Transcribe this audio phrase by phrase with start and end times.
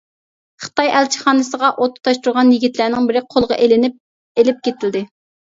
[0.63, 4.01] خىتاي ئەلچىخانىسىغا ئوت تۇتاشتۇرغان يىگىتلەردىن بىرى قولغا ئىلىنىپ،
[4.43, 5.05] ئىلىپ كېتىلدى.